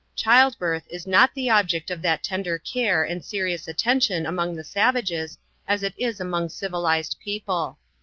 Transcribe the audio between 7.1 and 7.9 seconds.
people.